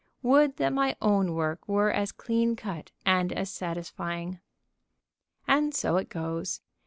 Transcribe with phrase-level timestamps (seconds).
[0.23, 4.39] Would that my own work were as clean cut and as satisfying.
[5.47, 6.59] And so it goes.